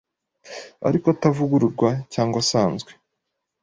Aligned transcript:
ariko 0.87 1.05
atavugururwa 1.15 1.89
cyangwa 2.13 2.39
ngo 2.39 2.43
asanzwe. 2.43 2.91